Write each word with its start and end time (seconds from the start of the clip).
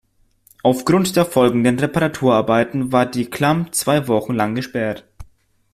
Aufgrund 0.63 1.15
der 1.15 1.25
folgenden 1.25 1.77
Reparaturarbeiten 1.79 2.91
war 2.91 3.05
die 3.05 3.29
Klamm 3.29 3.71
zwei 3.71 4.07
Wochen 4.07 4.33
lang 4.33 4.55
gesperrt. 4.55 5.05